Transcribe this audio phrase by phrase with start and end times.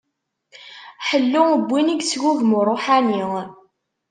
[1.07, 3.23] Ḥellu n win i yesgugem uṛuḥani.